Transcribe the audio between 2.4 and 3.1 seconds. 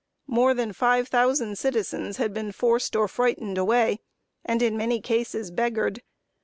forced or